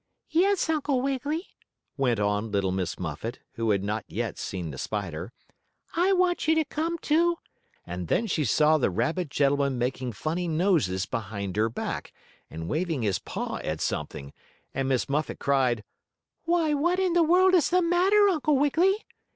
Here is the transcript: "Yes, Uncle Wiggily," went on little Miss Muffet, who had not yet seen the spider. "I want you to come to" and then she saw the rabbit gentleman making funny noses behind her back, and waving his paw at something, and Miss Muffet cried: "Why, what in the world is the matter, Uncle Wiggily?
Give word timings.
"Yes, 0.31 0.67
Uncle 0.67 0.99
Wiggily," 0.99 1.45
went 1.95 2.19
on 2.19 2.51
little 2.51 2.71
Miss 2.71 2.97
Muffet, 2.97 3.37
who 3.51 3.69
had 3.69 3.83
not 3.83 4.03
yet 4.07 4.39
seen 4.39 4.71
the 4.71 4.79
spider. 4.79 5.31
"I 5.95 6.11
want 6.11 6.47
you 6.47 6.55
to 6.55 6.65
come 6.65 6.97
to" 7.03 7.37
and 7.85 8.07
then 8.07 8.25
she 8.25 8.43
saw 8.43 8.79
the 8.79 8.89
rabbit 8.89 9.29
gentleman 9.29 9.77
making 9.77 10.13
funny 10.13 10.47
noses 10.47 11.05
behind 11.05 11.55
her 11.55 11.69
back, 11.69 12.13
and 12.49 12.67
waving 12.67 13.03
his 13.03 13.19
paw 13.19 13.57
at 13.57 13.79
something, 13.79 14.33
and 14.73 14.89
Miss 14.89 15.07
Muffet 15.07 15.37
cried: 15.37 15.83
"Why, 16.45 16.73
what 16.73 16.99
in 16.99 17.13
the 17.13 17.21
world 17.21 17.53
is 17.53 17.69
the 17.69 17.83
matter, 17.83 18.27
Uncle 18.27 18.57
Wiggily? 18.57 19.05